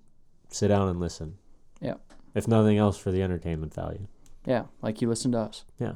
[0.50, 1.36] sit down and listen.
[1.80, 1.94] Yeah,
[2.34, 4.06] if nothing else for the entertainment value.
[4.46, 4.64] Yeah.
[4.82, 5.64] Like you listen to us.
[5.78, 5.94] yeah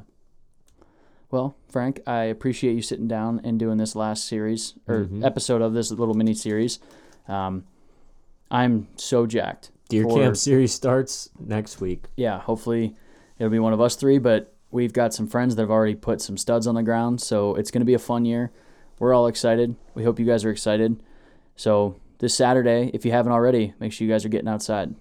[1.31, 5.23] Well, Frank, I appreciate you sitting down and doing this last series or Mhm.
[5.23, 6.79] episode of this little mini series.
[7.27, 7.65] Um,
[8.51, 9.71] I'm so jacked.
[9.89, 12.95] deer for- camp series starts next week Yeah, hopefully
[13.39, 16.21] it'll be one of us three, but we've got some friends that have already put
[16.21, 18.51] some studs on the ground, so it's going to be a fun year.
[18.99, 19.75] We're all excited.
[19.95, 21.01] We hope you guys are excited.
[21.55, 24.93] So this Saturday, if you haven't already, make sure you guys are getting outside.